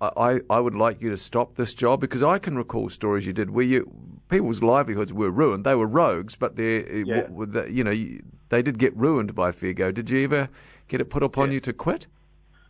I, 0.00 0.10
I, 0.16 0.40
I 0.50 0.60
would 0.60 0.74
like 0.76 1.00
you 1.02 1.10
to 1.10 1.16
stop 1.16 1.56
this 1.56 1.74
job? 1.74 2.00
Because 2.00 2.22
I 2.22 2.38
can 2.38 2.56
recall 2.56 2.88
stories 2.88 3.26
you 3.26 3.32
did 3.32 3.50
where 3.50 3.64
you 3.64 3.90
people's 4.28 4.62
livelihoods 4.62 5.12
were 5.12 5.30
ruined. 5.30 5.64
They 5.64 5.74
were 5.74 5.86
rogues, 5.88 6.36
but 6.36 6.54
they, 6.56 7.02
Yeah. 7.04 7.26
you 7.66 7.82
know, 7.82 8.18
they 8.50 8.62
did 8.62 8.78
get 8.78 8.94
ruined 8.96 9.34
by 9.34 9.50
Fair 9.52 9.72
Go. 9.72 9.90
Did 9.90 10.10
you 10.10 10.22
ever 10.24 10.48
get 10.86 11.00
it 11.00 11.06
put 11.06 11.22
upon 11.22 11.48
Yeah. 11.48 11.54
you 11.54 11.60
to 11.60 11.72
quit? 11.72 12.06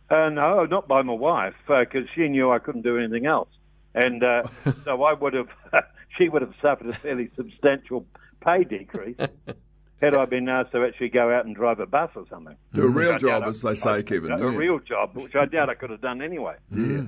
Uh, 0.09 0.29
no, 0.29 0.65
not 0.65 0.87
by 0.87 1.01
my 1.03 1.13
wife, 1.13 1.53
because 1.67 2.07
she 2.15 2.27
knew 2.29 2.49
I 2.49 2.57
couldn't 2.59 2.81
do 2.81 2.97
anything 2.97 3.27
else, 3.27 3.49
and 3.93 4.23
uh, 4.23 4.41
so 4.85 5.03
I 5.03 5.13
would 5.13 5.33
have. 5.33 5.49
she 6.17 6.29
would 6.29 6.41
have 6.41 6.53
suffered 6.61 6.87
a 6.87 6.93
fairly 6.93 7.29
substantial 7.35 8.05
pay 8.41 8.63
decrease 8.63 9.17
had 10.01 10.15
I 10.15 10.25
been 10.25 10.47
asked 10.49 10.71
to 10.71 10.83
actually 10.85 11.09
go 11.09 11.31
out 11.31 11.45
and 11.45 11.55
drive 11.55 11.79
a 11.79 11.85
bus 11.85 12.09
or 12.15 12.25
something. 12.29 12.55
Do 12.73 12.83
a 12.83 12.89
real 12.89 13.17
job, 13.17 13.43
I- 13.43 13.49
as 13.49 13.61
they 13.61 13.75
say, 13.75 14.03
Kevin. 14.03 14.31
A 14.31 14.37
yeah. 14.39 14.57
real 14.57 14.79
job, 14.79 15.11
which 15.15 15.35
I 15.35 15.45
doubt 15.45 15.69
I 15.69 15.75
could 15.75 15.89
have 15.89 16.01
done 16.01 16.21
anyway. 16.21 16.55
Yeah. 16.71 17.01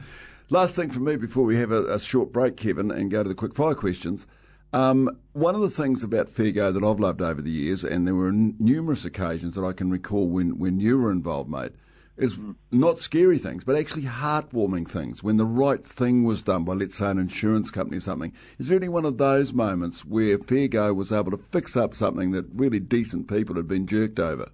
Last 0.50 0.76
thing 0.76 0.90
from 0.92 1.06
me 1.06 1.16
before 1.16 1.46
we 1.46 1.56
have 1.56 1.72
a, 1.72 1.86
a 1.86 2.00
short 2.00 2.34
break, 2.34 2.58
Kevin, 2.58 2.92
and 2.92 3.10
go 3.10 3.24
to 3.24 3.30
the 3.30 3.36
quick 3.36 3.56
fire 3.56 3.76
questions. 3.76 4.28
Um, 4.74 5.10
one 5.34 5.56
of 5.56 5.62
the 5.62 5.70
things 5.70 6.04
about 6.04 6.30
Fair 6.30 6.52
Go 6.52 6.72
that 6.72 6.84
I've 6.84 7.00
loved 7.00 7.22
over 7.22 7.42
the 7.42 7.50
years, 7.50 7.84
and 7.84 8.06
there 8.08 8.16
were 8.16 8.30
n- 8.30 8.56
numerous 8.60 9.06
occasions 9.06 9.56
that 9.56 9.64
I 9.66 9.74
can 9.74 9.90
recall 9.90 10.28
when, 10.28 10.60
when 10.60 10.80
you 10.80 11.00
were 11.00 11.12
involved, 11.12 11.50
mate, 11.50 11.72
is 12.18 12.38
not 12.72 13.00
scary 13.00 13.38
things, 13.38 13.64
but 13.64 13.76
actually 13.76 14.04
heartwarming 14.04 14.88
things. 14.88 15.24
When 15.24 15.38
the 15.38 15.46
right 15.46 15.84
thing 15.84 16.24
was 16.24 16.44
done 16.44 16.64
by, 16.64 16.74
let's 16.74 16.98
say, 16.98 17.10
an 17.10 17.18
insurance 17.18 17.72
company 17.72 17.98
or 17.98 18.02
something. 18.02 18.34
Is 18.60 18.68
there 18.68 18.78
any 18.78 18.90
one 18.90 19.06
of 19.06 19.18
those 19.18 19.54
moments 19.54 20.06
where 20.06 20.38
Fair 20.38 20.68
Go 20.68 20.94
was 20.94 21.12
able 21.12 21.32
to 21.32 21.38
fix 21.38 21.76
up 21.76 21.94
something 21.94 22.32
that 22.32 22.46
really 22.54 22.80
decent 22.80 23.28
people 23.28 23.56
had 23.56 23.68
been 23.68 23.88
jerked 23.88 24.20
over? 24.20 24.50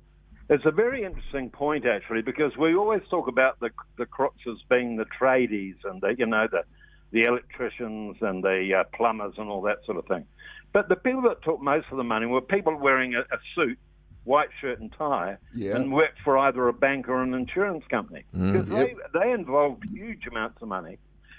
It's 0.49 0.65
a 0.65 0.71
very 0.71 1.03
interesting 1.03 1.49
point, 1.49 1.85
actually, 1.85 2.21
because 2.21 2.55
we 2.55 2.73
always 2.73 3.01
talk 3.09 3.27
about 3.27 3.59
the 3.59 3.69
the 3.97 4.05
crooks 4.05 4.43
as 4.49 4.55
being 4.69 4.95
the 4.95 5.05
tradies 5.05 5.75
and 5.83 6.01
the 6.01 6.15
you 6.17 6.25
know 6.25 6.47
the 6.49 6.63
the 7.11 7.25
electricians 7.25 8.17
and 8.21 8.43
the 8.43 8.73
uh, 8.79 8.83
plumbers 8.95 9.33
and 9.37 9.49
all 9.49 9.61
that 9.63 9.79
sort 9.85 9.97
of 9.97 10.05
thing. 10.05 10.25
But 10.71 10.87
the 10.87 10.95
people 10.95 11.21
that 11.23 11.43
took 11.43 11.61
most 11.61 11.87
of 11.91 11.97
the 11.97 12.03
money 12.03 12.25
were 12.27 12.41
people 12.41 12.77
wearing 12.77 13.15
a, 13.15 13.21
a 13.21 13.39
suit, 13.55 13.79
white 14.27 14.49
shirt 14.59 14.79
and 14.79 14.91
tie, 14.93 15.37
Yeah. 15.55 15.75
and 15.75 15.91
worked 15.91 16.19
for 16.23 16.37
either 16.37 16.67
a 16.67 16.73
bank 16.73 17.07
or 17.09 17.21
an 17.23 17.33
insurance 17.33 17.85
company 17.89 18.23
because 18.31 18.69
Yep. 18.69 18.95
they 19.13 19.19
they 19.19 19.31
involved 19.31 19.89
huge 19.89 20.27
amounts 20.27 20.61
of 20.61 20.67
money, 20.67 20.97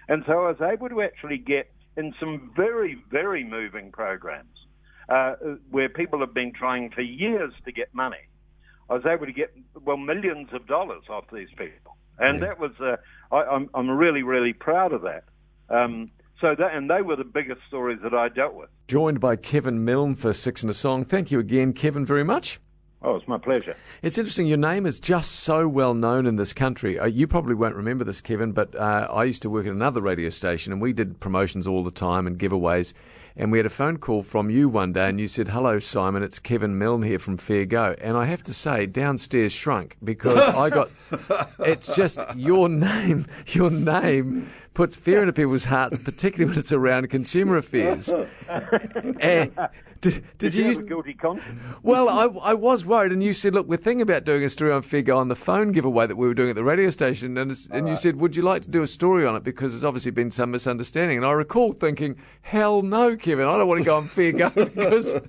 and 0.09 0.25
so 0.27 0.33
I 0.47 0.49
was 0.53 0.61
able 0.61 0.89
to 0.89 1.03
actually 1.03 1.39
get 1.39 1.71
in 1.97 2.15
some 2.19 2.51
very 2.57 2.95
very 3.11 3.45
moving 3.45 3.93
programs 3.93 4.57
uh, 5.09 5.35
where 5.71 5.89
people 5.89 6.19
have 6.21 6.35
been 6.35 6.53
trying 6.53 6.91
for 6.91 7.03
years 7.03 7.53
to 7.67 7.73
get 7.73 7.93
money. 7.95 8.25
I 8.91 8.95
was 8.95 9.07
able 9.07 9.27
to 9.27 9.33
get 9.33 9.51
well 9.85 9.97
millions 9.99 10.49
of 10.53 10.67
dollars 10.67 11.05
off 11.11 11.25
these 11.33 11.51
people, 11.57 11.97
and 12.19 12.41
that 12.41 12.59
was 12.59 12.73
uh, 12.81 12.97
I, 13.31 13.43
I'm 13.55 13.69
I'm 13.75 13.91
really 13.91 14.23
really 14.23 14.55
proud 14.55 14.93
of 14.93 15.03
that. 15.03 15.25
Um, 15.69 16.11
so 16.41 16.55
that 16.55 16.75
and 16.75 16.89
they 16.89 17.03
were 17.03 17.17
the 17.17 17.25
biggest 17.39 17.61
stories 17.69 17.99
that 18.03 18.15
I 18.15 18.29
dealt 18.29 18.55
with. 18.55 18.71
Joined 18.87 19.21
by 19.21 19.37
Kevin 19.37 19.85
Milne 19.85 20.15
for 20.15 20.33
Six 20.33 20.63
and 20.63 20.71
a 20.71 20.75
Song. 20.75 21.05
Thank 21.05 21.31
you 21.31 21.39
again, 21.39 21.73
Kevin, 21.75 22.07
very 22.07 22.25
much. 22.25 22.61
Oh, 23.01 23.15
it's 23.15 23.29
my 23.29 23.39
pleasure. 23.39 23.77
It's 24.03 24.19
interesting. 24.19 24.49
Your 24.49 24.57
name 24.57 24.85
is 24.85 24.99
just 24.99 25.33
so 25.33 25.69
well 25.69 25.95
known 25.95 26.27
in 26.27 26.35
this 26.35 26.53
country. 26.53 26.99
Uh, 26.99 27.07
you 27.07 27.29
probably 27.29 27.55
won't 27.55 27.77
remember 27.77 28.05
this, 28.05 28.21
Kevin, 28.21 28.51
but 28.53 28.75
uh, 28.75 29.07
I 29.11 29.25
used 29.25 29.43
to 29.43 29.51
work 29.51 29.67
at 29.67 29.73
another 29.73 30.01
radio 30.01 30.31
station, 30.31 30.73
and 30.73 30.83
we 30.83 30.93
did 30.93 31.21
promotions 31.21 31.67
all 31.67 31.85
the 31.85 31.93
time 31.93 32.27
and 32.27 32.39
giveaways. 32.39 32.93
And 33.37 33.53
we 33.53 33.59
had 33.61 33.67
a 33.67 33.71
phone 33.71 33.99
call 33.99 34.25
from 34.25 34.51
you 34.51 34.69
one 34.69 34.93
day, 34.93 35.09
and 35.09 35.21
you 35.21 35.29
said, 35.29 35.51
"Hello, 35.51 35.79
Simon. 35.79 36.25
It's 36.25 36.41
Kevin 36.41 36.77
Milne 36.77 37.03
here 37.03 37.21
from 37.21 37.37
Fair 37.37 37.67
Go." 37.67 37.95
And 38.01 38.17
I 38.17 38.25
have 38.25 38.43
to 38.45 38.53
say, 38.53 38.85
downstairs 38.87 39.53
shrunk 39.53 39.97
because 40.03 40.37
I 40.37 40.69
got. 40.71 40.89
It's 41.61 41.95
just 41.95 42.19
your 42.37 42.69
name. 42.69 43.27
Your 43.49 43.71
name 43.71 44.51
puts 44.75 44.97
fear 44.97 45.21
into 45.21 45.33
people's 45.33 45.67
hearts, 45.67 45.99
particularly 45.99 46.49
when 46.51 46.59
it's 46.59 46.73
around 46.73 47.11
consumer 47.11 47.57
affairs. 47.57 48.09
Eh, 49.21 49.49
did, 50.01 50.25
did 50.39 50.55
you 50.55 50.65
you? 50.65 50.69
have 50.71 50.79
a 50.79 50.83
guilty 50.83 51.15
conscience? 51.15 51.59
Well, 51.83 52.09
I, 52.09 52.25
I 52.51 52.55
was 52.55 52.85
worried, 52.87 53.13
and 53.13 53.23
you 53.23 53.33
said, 53.33 53.55
"Look, 53.55 53.67
we're 53.69 53.77
thinking 53.77 54.03
about 54.03 54.25
doing 54.25 54.45
a 54.45 54.49
story 54.49 54.71
on 54.73 54.83
Fair 54.83 55.03
Go 55.03 55.17
on 55.19 55.29
the 55.29 55.37
phone 55.37 55.73
giveaway 55.73 56.07
that 56.07 56.17
we 56.17 56.27
were 56.27 56.35
doing 56.35 56.51
at 56.51 56.57
the 56.57 56.65
radio 56.65 56.91
station." 56.91 57.37
And, 57.37 57.51
it's, 57.51 57.67
and 57.71 57.89
you 57.89 57.97
said, 57.97 58.17
"Would 58.17 58.37
you 58.37 58.43
like 58.43 58.63
to 58.63 58.71
do 58.71 58.83
a 58.83 58.87
story 58.87 59.27
on 59.27 59.35
it 59.37 59.45
because 59.45 59.73
there's 59.73 59.85
obviously 59.85 60.11
been 60.11 60.31
some 60.31 60.51
misunderstanding?" 60.51 61.17
And 61.19 61.27
I 61.27 61.33
recall 61.33 61.73
thinking, 61.73 62.17
"Hell 62.43 62.83
no, 62.83 63.17
Kevin! 63.17 63.47
I 63.47 63.57
don't 63.57 63.67
want 63.69 63.81
to 63.81 63.85
go 63.87 63.97
on 63.97 64.07
Fair 64.07 64.33
Go 64.33 64.51
because." 64.51 65.15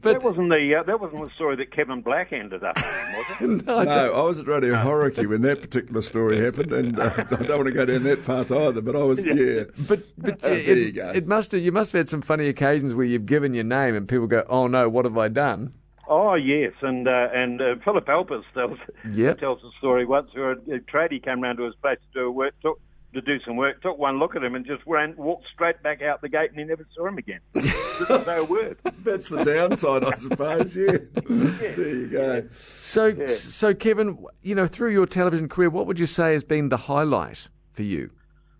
That 0.00 0.22
wasn't 0.22 0.48
the 0.50 0.76
uh, 0.76 0.82
that 0.84 1.00
wasn't 1.00 1.24
the 1.24 1.30
story 1.34 1.56
that 1.56 1.70
Kevin 1.72 2.00
Black 2.00 2.32
ended 2.32 2.64
up 2.64 2.76
in, 2.78 2.82
was 2.84 3.26
it? 3.60 3.66
no, 3.66 3.82
No, 3.82 4.12
I 4.14 4.22
was 4.22 4.38
at 4.38 4.46
Radio 4.46 4.74
Hauraki 4.74 5.26
when 5.26 5.42
that 5.42 5.60
particular 5.60 6.00
story 6.02 6.38
happened, 6.38 6.72
and 6.72 6.98
uh, 6.98 7.12
I 7.16 7.22
don't 7.24 7.48
want 7.50 7.66
to 7.66 7.72
go 7.74 7.84
down 7.84 8.02
that 8.04 8.24
path 8.24 8.50
either. 8.50 8.80
But 8.80 8.96
I 8.96 9.02
was, 9.02 9.26
yeah, 9.26 9.64
but 9.88 10.00
but 10.16 10.40
There 10.40 10.54
it, 10.54 10.66
you 10.66 10.92
go. 10.92 11.10
it 11.10 11.26
must 11.26 11.52
have 11.52 11.60
you 11.60 11.72
must 11.72 11.92
have 11.92 12.00
had 12.00 12.08
some 12.08 12.22
funny 12.22 12.48
occasions 12.48 12.94
where 12.94 13.04
you've 13.06 13.26
given 13.26 13.52
your 13.54 13.64
name 13.64 13.94
and 13.94 14.08
people 14.10 14.26
go, 14.26 14.44
"Oh 14.48 14.66
no, 14.66 14.88
what 14.88 15.04
have 15.06 15.16
I 15.16 15.28
done?" 15.28 15.72
Oh 16.08 16.34
yes, 16.34 16.72
and 16.82 17.06
uh, 17.08 17.28
and 17.32 17.60
uh, 17.62 17.74
Philip 17.84 18.08
Alpers 18.08 18.44
tells 18.52 18.78
Yep. 19.12 19.38
tells 19.40 19.62
a 19.62 19.70
story 19.78 20.04
once 20.04 20.28
where 20.34 20.50
a, 20.52 20.56
a 20.56 20.78
tradie 20.80 21.22
came 21.22 21.40
round 21.40 21.58
to 21.58 21.64
his 21.64 21.74
place 21.76 21.98
to 22.12 22.20
do 22.20 22.26
a 22.26 22.30
work, 22.30 22.52
took, 22.60 22.80
to 23.14 23.20
do 23.20 23.38
some 23.46 23.56
work, 23.56 23.80
took 23.80 23.96
one 23.98 24.18
look 24.18 24.34
at 24.36 24.42
him 24.42 24.54
and 24.56 24.66
just 24.66 24.82
ran, 24.86 25.14
walked 25.16 25.46
straight 25.54 25.80
back 25.82 26.02
out 26.02 26.20
the 26.20 26.28
gate, 26.28 26.50
and 26.50 26.58
he 26.58 26.64
never 26.64 26.84
saw 26.96 27.06
him 27.06 27.16
again. 27.18 27.40
Didn't 27.54 28.24
say 28.24 28.36
a 28.38 28.44
word. 28.44 28.78
that's 29.04 29.28
the 29.28 29.44
downside, 29.44 30.02
I 30.04 30.14
suppose. 30.14 30.74
Yeah, 30.76 30.96
there 31.28 31.88
you 31.88 32.06
go. 32.08 32.48
So 32.56 33.26
so 33.26 33.72
Kevin, 33.72 34.18
you 34.42 34.54
know, 34.56 34.66
through 34.66 34.90
your 34.90 35.06
television 35.06 35.48
career, 35.48 35.70
what 35.70 35.86
would 35.86 35.98
you 36.00 36.06
say 36.06 36.32
has 36.32 36.42
been 36.42 36.68
the 36.70 36.76
highlight 36.76 37.48
for 37.72 37.82
you? 37.84 38.10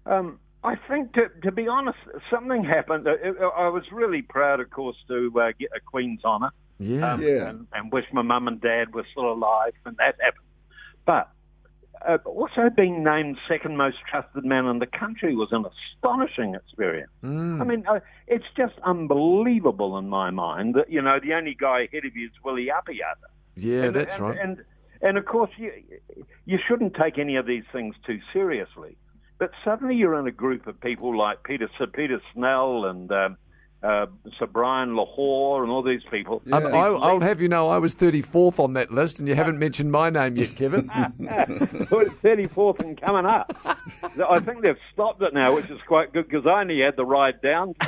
Um, 0.07 0.38
I 0.62 0.76
think, 0.88 1.14
to, 1.14 1.28
to 1.42 1.52
be 1.52 1.68
honest, 1.68 1.98
something 2.30 2.64
happened. 2.64 3.06
Uh, 3.08 3.12
I 3.56 3.68
was 3.68 3.84
really 3.90 4.22
proud, 4.22 4.60
of 4.60 4.70
course, 4.70 4.96
to 5.08 5.32
uh, 5.40 5.52
get 5.58 5.70
a 5.74 5.80
Queen's 5.80 6.24
honour 6.24 6.50
Yeah. 6.78 7.18
Yeah. 7.18 7.48
and, 7.48 7.66
and 7.72 7.92
wish 7.92 8.04
my 8.12 8.22
mum 8.22 8.46
and 8.46 8.60
dad 8.60 8.94
were 8.94 9.06
still 9.10 9.32
alive, 9.32 9.72
and 9.86 9.96
that 9.96 10.16
happened. 10.20 10.44
But 11.06 11.30
uh, 12.06 12.18
also 12.24 12.70
being 12.74 13.02
named 13.04 13.36
second 13.48 13.76
most 13.76 13.96
trusted 14.10 14.44
man 14.44 14.66
in 14.66 14.78
the 14.78 14.86
country 14.86 15.34
was 15.34 15.48
an 15.52 15.64
astonishing 15.66 16.54
experience. 16.54 17.10
Mm. 17.22 17.60
I 17.60 17.64
mean, 17.64 17.84
uh, 17.86 18.00
it's 18.26 18.46
just 18.56 18.74
unbelievable 18.84 19.98
in 19.98 20.08
my 20.08 20.30
mind 20.30 20.74
that 20.74 20.90
you 20.90 21.02
know 21.02 21.18
the 21.22 21.34
only 21.34 21.54
guy 21.58 21.82
ahead 21.82 22.04
of 22.04 22.16
you 22.16 22.26
is 22.26 22.32
Willie 22.44 22.68
Apiata. 22.68 23.28
Yeah, 23.56 23.84
and, 23.84 23.96
that's 23.96 24.14
and, 24.14 24.22
right. 24.22 24.38
And 24.38 24.64
and 25.02 25.18
of 25.18 25.24
course 25.26 25.50
you 25.56 25.72
you 26.46 26.58
shouldn't 26.66 26.94
take 26.94 27.18
any 27.18 27.36
of 27.36 27.46
these 27.46 27.64
things 27.72 27.94
too 28.06 28.20
seriously. 28.32 28.96
But 29.40 29.50
suddenly 29.64 29.97
you're 29.97 30.16
in 30.20 30.26
a 30.28 30.30
group 30.32 30.66
of 30.68 30.78
people 30.80 31.16
like 31.18 31.42
Peter 31.42 31.68
Sir 31.78 31.87
Peter 31.87 32.20
Snell 32.35 32.85
and 32.85 33.11
um, 33.11 33.37
uh, 33.82 34.04
Sir 34.38 34.47
Brian 34.47 34.90
Lochore 34.90 35.62
and 35.62 35.73
all 35.73 35.82
these 35.82 36.02
people. 36.11 36.42
Yeah. 36.44 36.56
Um, 36.59 36.66
I, 36.66 36.78
I'll 36.88 37.20
have 37.20 37.40
you 37.40 37.49
know 37.49 37.70
I 37.70 37.78
was 37.78 37.94
34th 37.94 38.59
on 38.61 38.75
that 38.75 38.90
list, 38.90 39.18
and 39.18 39.26
you 39.26 39.35
haven't 39.35 39.59
mentioned 39.59 39.90
my 39.90 40.11
name 40.11 40.37
yet, 40.37 40.54
Kevin. 40.56 40.88
so 40.88 42.00
it's 42.00 42.12
34th 42.23 42.80
and 42.80 43.00
coming 43.00 43.25
up. 43.25 43.50
I 44.28 44.38
think 44.40 44.61
they've 44.61 44.76
stopped 44.92 45.23
it 45.23 45.32
now, 45.32 45.54
which 45.54 45.70
is 45.70 45.80
quite 45.88 46.12
good 46.12 46.28
because 46.28 46.47
I 46.47 46.61
only 46.61 46.80
had 46.82 46.97
the 46.97 47.04
ride 47.06 47.40
down. 47.40 47.75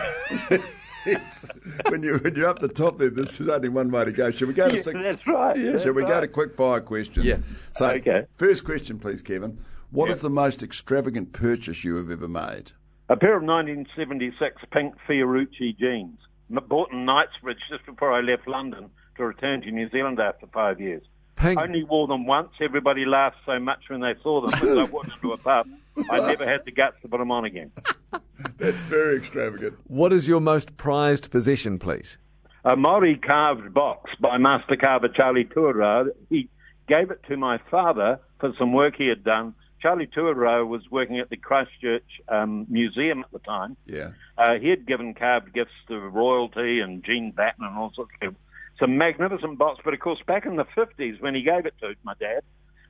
Yes. 1.04 1.48
when 1.88 2.04
you're 2.04 2.18
when 2.18 2.36
you're 2.36 2.46
up 2.46 2.60
the 2.60 2.68
top 2.68 2.96
there, 2.98 3.10
this 3.10 3.40
is 3.40 3.48
only 3.48 3.68
one 3.68 3.90
way 3.90 4.04
to 4.04 4.12
go. 4.12 4.30
Should 4.30 4.46
we 4.46 4.54
go 4.54 4.68
to 4.68 4.76
Yeah, 4.76 4.82
six? 4.82 4.96
that's 5.02 5.26
right. 5.26 5.58
Yeah, 5.58 5.72
That's 5.72 5.82
shall 5.82 5.94
we 5.94 6.02
go 6.02 6.08
to 6.10 6.14
right. 6.20 6.32
quick 6.32 6.54
fire 6.54 6.80
questions? 6.80 7.26
Yeah. 7.26 7.38
So, 7.72 7.90
Okay. 7.90 8.22
first 8.36 8.64
question, 8.64 9.00
please, 9.00 9.20
Kevin. 9.20 9.58
What 9.92 10.10
is 10.10 10.22
Yeah. 10.22 10.28
the 10.28 10.34
most 10.34 10.62
extravagant 10.62 11.32
purchase 11.34 11.84
you 11.84 11.96
have 11.96 12.10
ever 12.10 12.26
made? 12.26 12.72
A 13.10 13.16
pair 13.16 13.36
of 13.36 13.42
1976 13.42 14.62
pink 14.70 14.94
Fiorucci 15.06 15.76
jeans, 15.76 16.18
bought 16.48 16.90
in 16.92 17.04
Knightsbridge 17.04 17.58
just 17.68 17.84
before 17.84 18.10
I 18.10 18.20
left 18.22 18.48
London 18.48 18.88
to 19.16 19.26
return 19.26 19.60
to 19.62 19.70
New 19.70 19.90
Zealand 19.90 20.18
after 20.18 20.46
five 20.46 20.80
years. 20.80 21.02
Pink. 21.36 21.58
Only 21.60 21.84
wore 21.84 22.06
them 22.06 22.24
once. 22.26 22.50
Everybody 22.60 23.04
laughed 23.04 23.36
so 23.44 23.58
much 23.58 23.80
when 23.88 24.00
they 24.00 24.14
saw 24.22 24.40
them 24.40 24.54
as 24.54 24.78
I 24.78 24.84
walked 24.90 25.12
into 25.14 25.32
a 25.32 25.36
pub. 25.36 25.66
I 26.10 26.20
never 26.20 26.46
had 26.48 26.64
the 26.64 26.72
guts 26.72 26.96
to 27.02 27.08
put 27.08 27.18
them 27.18 27.30
on 27.30 27.44
again. 27.44 27.70
That's 28.58 28.80
very 28.82 29.16
extravagant. 29.16 29.76
What 29.88 30.12
is 30.12 30.26
your 30.26 30.40
most 30.40 30.76
prized 30.78 31.30
possession, 31.30 31.78
please? 31.78 32.16
A 32.64 32.76
Maori 32.76 33.16
carved 33.16 33.74
box 33.74 34.10
by 34.20 34.38
master 34.38 34.76
carver 34.76 35.08
Charlie 35.08 35.44
Tuarea. 35.44 36.06
He 36.30 36.48
gave 36.88 37.10
it 37.10 37.20
to 37.28 37.36
my 37.36 37.58
father 37.70 38.20
for 38.40 38.52
some 38.58 38.72
work 38.72 38.94
he 38.96 39.08
had 39.08 39.22
done. 39.24 39.54
Charlie 39.82 40.06
Tuarea 40.06 40.66
was 40.66 40.82
working 40.90 41.18
at 41.18 41.28
the 41.28 41.36
Christchurch 41.36 42.06
um, 42.28 42.66
Museum 42.68 43.20
at 43.20 43.32
the 43.32 43.40
time. 43.40 43.76
Yeah. 43.86 44.12
Uh, 44.38 44.54
he 44.60 44.68
had 44.68 44.86
given 44.86 45.12
carved 45.12 45.52
gifts 45.52 45.72
to 45.88 45.98
royalty 45.98 46.78
and 46.80 47.02
Jean 47.04 47.32
Batten 47.32 47.64
and 47.64 47.76
all 47.76 47.92
sorts 47.92 48.12
of 48.14 48.20
people. 48.20 48.36
It's 48.74 48.82
a 48.82 48.86
magnificent 48.86 49.58
box, 49.58 49.80
but 49.84 49.92
of 49.92 50.00
course, 50.00 50.20
back 50.26 50.46
in 50.46 50.56
the 50.56 50.64
50s 50.76 51.20
when 51.20 51.34
he 51.34 51.42
gave 51.42 51.66
it 51.66 51.74
to 51.80 51.94
my 52.04 52.14
dad, 52.20 52.42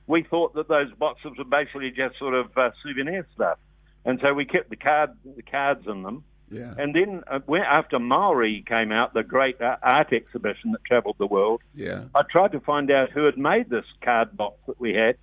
we 0.07 0.23
thought 0.23 0.55
that 0.55 0.69
those 0.69 0.93
boxes 0.93 1.33
were 1.39 1.45
basically 1.45 1.91
just 1.91 2.19
sort 2.19 2.35
of 2.35 2.57
uh, 2.57 2.71
souvenir 2.83 3.27
stuff. 3.35 3.59
And 4.05 4.19
so 4.21 4.35
we 4.35 4.45
kept 4.45 4.69
the 4.69 4.77
card, 4.77 5.11
the 5.37 5.43
cards 5.43 5.87
in 5.87 6.03
them. 6.03 6.25
Yeah. 6.51 6.75
And 6.77 6.95
then 6.95 7.23
uh, 7.27 7.39
when, 7.47 7.63
after 7.63 7.99
Maori 7.99 8.63
came 8.69 8.93
out, 8.93 9.15
the 9.15 9.23
great 9.23 9.61
uh, 9.63 9.77
art 9.83 10.13
exhibition 10.13 10.73
that 10.73 10.85
travelled 10.85 11.17
the 11.19 11.27
world, 11.27 11.63
Yeah. 11.75 12.05
I 12.15 12.23
tried 12.31 12.53
to 12.53 12.61
find 12.61 12.91
out 12.91 13.11
who 13.11 13.25
had 13.25 13.39
made 13.39 13.71
this 13.71 13.87
card 14.05 14.37
box 14.37 14.59
that 14.67 14.79
we 14.79 14.93
had, 14.93 15.17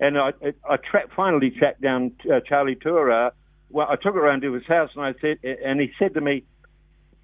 and 0.00 0.18
I, 0.18 0.32
I 0.68 0.76
tra- 0.76 1.08
finally 1.14 1.50
tracked 1.50 1.80
down 1.80 2.12
uh, 2.30 2.40
Charlie 2.46 2.76
Tuarea. 2.76 3.30
Well, 3.70 3.86
I 3.88 3.96
took 3.96 4.14
it 4.14 4.18
around 4.18 4.42
to 4.42 4.52
his 4.52 4.66
house, 4.66 4.90
and 4.94 5.04
I 5.04 5.14
said, 5.20 5.38
and 5.42 5.80
he 5.80 5.90
said 5.98 6.14
to 6.14 6.20
me, 6.20 6.44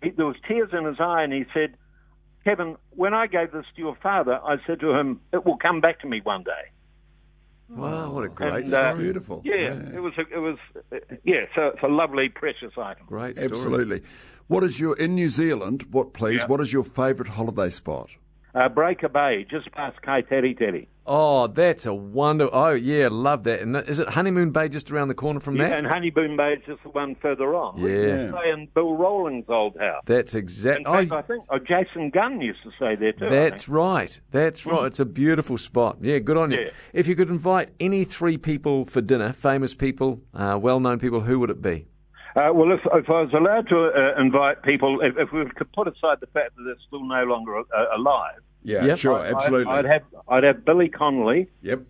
he, 0.03 0.11
there 0.11 0.27
was 0.27 0.37
tears 0.49 0.71
in 0.73 0.85
his 0.85 0.99
eye, 0.99 1.23
and 1.23 1.33
he 1.33 1.45
said, 1.55 1.75
"Kevin, 2.45 2.77
when 2.91 3.15
I 3.15 3.27
gave 3.27 3.53
this 3.53 3.67
to 3.77 3.81
your 3.81 3.97
father, 4.03 4.41
I 4.43 4.57
said 4.67 4.81
to 4.81 4.93
him, 4.93 5.21
it 5.33 5.45
will 5.45 5.59
come 5.59 5.81
back 5.81 6.01
to 6.01 6.09
me 6.09 6.21
one 6.23 6.43
day." 6.43 6.71
Wow, 7.69 8.15
what 8.15 8.25
a 8.25 8.29
great 8.29 8.65
And, 8.65 8.75
uh, 8.75 8.83
story. 8.83 9.05
Beautiful. 9.05 9.43
Yeah, 9.45 9.75
it 9.95 10.03
was, 10.03 10.13
a, 10.19 10.23
it 10.23 10.41
was, 10.41 10.59
uh, 10.93 10.97
yeah. 11.23 11.45
So 11.55 11.69
it's 11.69 11.83
a 11.85 11.89
lovely, 11.89 12.29
precious 12.29 12.73
item. 12.77 13.07
Great 13.07 13.39
story. 13.39 13.51
Absolutely. 13.53 14.03
What 14.49 14.65
is 14.65 14.81
your 14.81 14.97
in 14.99 15.15
New 15.15 15.29
Zealand? 15.29 15.85
What 15.93 16.13
please? 16.13 16.41
Yeah. 16.41 16.47
What 16.47 16.61
is 16.61 16.73
your 16.73 16.83
favourite 16.83 17.31
holiday 17.31 17.71
spot? 17.71 18.11
Uh, 18.55 18.69
Breaker 18.69 19.09
Bay, 19.09 19.47
just 19.49 19.71
past 19.73 19.99
Kaiteriteri. 20.03 20.87
Oh, 21.07 21.47
that's 21.49 21.87
a 21.87 21.95
wonder. 21.95 22.49
Oh, 22.53 22.71
yeah, 22.71 23.09
love 23.11 23.45
that. 23.45 23.61
And 23.61 23.77
is 23.77 23.99
it 23.99 24.11
Honeymoon 24.11 24.51
Bay 24.53 24.69
just 24.69 24.91
around 24.93 25.09
the 25.09 25.15
corner 25.15 25.41
from 25.41 25.57
Yeah, 25.57 25.71
that? 25.71 25.79
and 25.79 25.87
Honeymoon 25.87 26.37
Bay 26.37 26.53
is 26.55 26.63
just 26.67 26.83
the 26.83 26.91
one 26.91 27.17
further 27.17 27.55
on. 27.55 27.79
Yeah. 27.81 27.89
used 27.89 28.33
to 28.33 28.39
stay 28.39 28.51
in 28.51 28.69
Bill 28.75 28.95
Rawlings' 28.97 29.47
old 29.49 29.77
house. 29.79 30.03
That's 30.07 30.35
In 30.35 30.41
exact. 30.41 30.87
fact, 30.87 31.11
Oh, 31.13 31.17
I 31.17 31.23
think 31.23 31.45
oh, 31.49 31.59
Jason 31.59 32.11
Gunn 32.11 32.41
used 32.41 32.63
to 32.65 32.71
stay 32.77 32.95
there 32.97 33.13
too. 33.13 33.29
That's 33.29 33.69
right. 33.69 34.21
That's 34.31 34.65
right. 34.67 34.85
It's 34.87 35.01
a 35.01 35.05
beautiful 35.05 35.59
spot. 35.59 35.99
Yeah, 36.01 36.19
good 36.19 36.37
on 36.37 36.51
you. 36.53 36.59
Yeah. 36.61 36.71
If 36.93 37.09
you 37.09 37.17
could 37.17 37.29
invite 37.31 37.71
any 37.81 38.05
three 38.05 38.37
people 38.37 38.85
for 38.85 39.01
dinner, 39.01 39.33
famous 39.33 39.75
people, 39.75 40.21
uh, 40.35 40.59
well-known 40.61 40.99
people, 40.99 41.21
who 41.21 41.39
would 41.41 41.51
it 41.51 41.63
be? 41.63 41.87
Uh, 42.37 42.51
well, 42.55 42.71
if, 42.73 42.81
if 42.93 43.09
I 43.11 43.23
was 43.23 43.33
allowed 43.35 43.69
to 43.69 43.91
uh, 43.91 44.21
invite 44.21 44.63
people, 44.63 45.01
if, 45.03 45.17
if 45.19 45.33
we 45.33 45.45
could 45.57 45.73
put 45.73 45.89
aside 45.89 46.19
the 46.21 46.27
fact 46.29 46.57
that 46.57 46.63
they're 46.65 46.75
still 46.87 47.05
no 47.05 47.25
longer 47.25 47.59
uh, 47.59 47.97
alive, 47.97 48.41
Yeah, 48.63 48.85
Yep. 48.85 48.99
sure, 48.99 49.19
I'd- 49.19 49.35
absolutely. 49.35 49.73
I'd, 49.73 49.85
have 49.87 50.03
I'd 50.29 50.45
have 50.45 50.65
Billy 50.65 50.89
Connolly, 50.89 51.49
yep, 51.63 51.81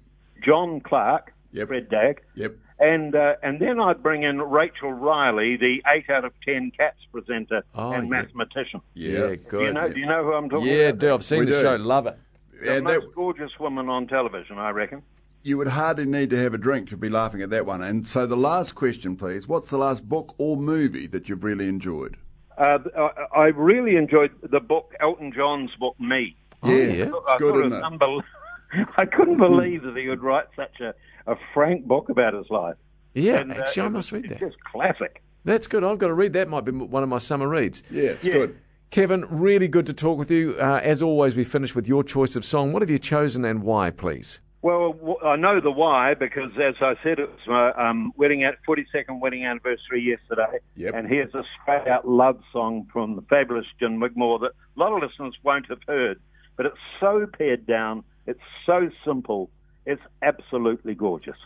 John 0.43 0.81
Clark, 0.81 1.33
Yep. 1.53 1.69
Fred 1.69 1.89
Dagg, 1.91 2.23
yep. 2.37 2.55
and 2.79 3.15
uh, 3.17 3.35
and 3.43 3.59
then 3.61 3.81
I'd 3.81 4.03
bring 4.03 4.23
in 4.23 4.41
Rachel 4.41 4.93
Riley, 4.93 5.57
the 5.57 5.83
eight 5.93 6.09
out 6.09 6.25
of 6.25 6.33
ten 6.45 6.71
cats 6.71 6.99
presenter 7.13 7.63
Oh, 7.75 7.91
and 7.93 8.05
yeah. 8.05 8.11
mathematician. 8.11 8.81
Yeah, 8.95 9.11
Yeah, 9.11 9.19
Do 9.27 9.31
you 9.33 9.37
good. 9.49 9.75
know? 9.75 9.89
Do 9.93 9.99
you 10.01 10.07
know 10.07 10.23
who 10.25 10.33
I'm 10.33 10.49
talking 10.49 10.69
Yeah, 10.69 10.73
about? 10.75 11.03
Yeah, 11.03 11.09
do. 11.11 11.15
I've 11.15 11.25
seen 11.25 11.41
We 11.41 11.45
the 11.47 11.51
do. 11.53 11.61
show. 11.61 11.75
Love 11.77 12.07
it. 12.07 12.17
The 12.63 12.77
And 12.77 12.85
most 12.85 13.01
that, 13.07 13.15
gorgeous 13.17 13.51
woman 13.59 13.89
on 13.89 14.07
television, 14.07 14.59
I 14.59 14.71
reckon. 14.71 15.03
You 15.43 15.57
would 15.59 15.69
hardly 15.69 16.07
need 16.07 16.31
to 16.31 16.37
have 16.37 16.55
a 16.55 16.59
drink 16.59 16.89
to 16.89 16.97
be 16.97 17.09
laughing 17.09 17.43
at 17.43 17.51
that 17.51 17.67
one. 17.67 17.83
And 17.83 18.07
so, 18.07 18.27
the 18.27 18.37
last 18.37 18.75
question, 18.75 19.17
please. 19.17 19.49
What's 19.49 19.71
the 19.71 19.79
last 19.79 20.09
book 20.09 20.35
or 20.39 20.57
movie 20.57 21.07
that 21.09 21.29
you've 21.29 21.45
really 21.45 21.69
enjoyed? 21.69 22.17
Uh, 22.59 22.79
I, 22.97 23.39
I 23.39 23.45
really 23.47 23.97
enjoyed 23.97 24.31
the 24.43 24.61
book, 24.61 24.93
Elton 25.01 25.33
John's 25.35 25.71
book, 25.81 25.99
Me. 25.99 26.37
Oh, 26.63 26.71
yeah. 26.71 27.11
I 27.29 27.39
good, 27.39 27.57
isn't 27.57 27.73
it 27.73 27.77
it? 27.79 27.83
unbel- 27.83 28.23
I 28.97 29.07
couldn't 29.07 29.39
believe 29.39 29.83
that 29.85 29.97
he 29.97 30.09
would 30.09 30.23
write 30.23 30.47
such 30.55 30.79
a, 30.81 30.93
a 31.27 31.37
frank 31.55 31.87
book 31.87 32.11
about 32.11 32.35
his 32.35 32.47
life. 32.51 32.77
Yeah, 33.15 33.37
And, 33.39 33.51
uh, 33.51 33.57
actually, 33.57 33.83
I 33.85 33.89
must 33.89 34.13
was- 34.13 34.23
read 34.23 34.31
it's 34.31 34.41
that. 34.41 34.47
just 34.51 34.63
classic. 34.65 35.23
That's 35.45 35.67
good. 35.67 35.83
I've 35.83 35.97
got 35.99 36.09
to 36.09 36.15
read 36.15 36.35
that. 36.35 36.49
Might 36.51 36.67
be 36.67 36.73
one 36.73 37.03
of 37.03 37.09
my 37.09 37.17
summer 37.17 37.49
reads. 37.49 37.83
Yeah, 37.91 38.11
it's 38.11 38.25
Yeah. 38.25 38.33
good. 38.35 38.59
Kevin, 38.91 39.25
really 39.31 39.69
good 39.69 39.87
to 39.87 39.95
talk 39.95 40.19
with 40.19 40.31
you. 40.31 40.55
Uh, 40.61 40.81
as 40.83 41.01
always, 41.01 41.35
we 41.37 41.45
finish 41.45 41.75
with 41.75 41.89
your 41.89 42.03
choice 42.05 42.37
of 42.37 42.45
song. 42.45 42.73
What 42.75 42.83
have 42.83 42.91
you 42.91 42.99
chosen 42.99 43.45
and 43.47 43.63
why, 43.63 43.89
please? 43.91 44.41
Well, 44.63 45.19
I 45.25 45.37
know 45.37 45.59
the 45.59 45.71
why 45.71 46.13
because, 46.15 46.53
as 46.63 46.75
I 46.83 46.95
said, 47.03 47.19
it 47.19 47.31
was 47.31 47.39
my 47.47 47.73
um, 47.73 48.13
wedding 48.17 48.45
at 48.45 48.57
42nd 48.69 49.19
wedding 49.19 49.45
anniversary 49.45 50.03
yesterday. 50.03 50.59
Yep. 50.77 50.95
And 50.95 51.09
here's 51.09 51.35
a 51.35 51.45
straight 51.63 51.89
out 51.89 52.07
love 52.07 52.41
song 52.53 52.87
from 52.93 53.17
the 53.17 53.23
fabulous 53.23 53.65
Gin 53.79 54.01
Wigmore 54.01 54.39
that 54.41 54.51
a 54.51 54.79
lot 54.79 54.93
of 54.93 55.03
listeners 55.03 55.35
won't 55.43 55.67
have 55.69 55.83
heard, 55.89 56.21
but 56.57 56.67
it's 56.67 56.77
so 56.99 57.27
pared 57.27 57.67
down, 57.67 58.05
it's 58.27 58.41
so 58.67 58.91
simple, 59.03 59.51
it's 59.87 60.03
absolutely 60.21 60.95
gorgeous. 60.95 61.37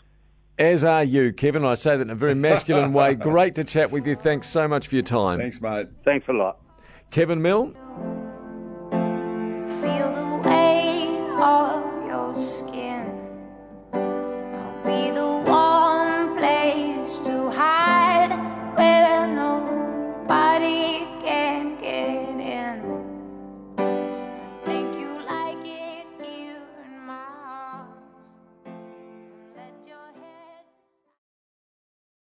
As 0.57 0.83
are 0.83 1.03
you, 1.03 1.31
Kevin. 1.33 1.65
I 1.65 1.75
say 1.75 1.97
that 1.97 2.01
in 2.01 2.09
a 2.09 2.15
very 2.15 2.35
masculine 2.35 2.93
way. 2.93 3.13
Great 3.15 3.55
to 3.55 3.63
chat 3.63 3.91
with 3.91 4.07
you. 4.07 4.15
Thanks 4.15 4.47
so 4.47 4.67
much 4.67 4.87
for 4.87 4.95
your 4.95 5.03
time. 5.03 5.39
Thanks, 5.39 5.61
mate. 5.61 5.87
Thanks 6.03 6.27
a 6.29 6.33
lot. 6.33 6.59
Kevin 7.11 7.41
Milne. 7.41 7.73
Feel 9.81 10.13
the 10.13 10.41
weight 10.43 11.29
of 11.41 12.07
your 12.07 12.33
skin 12.41 12.74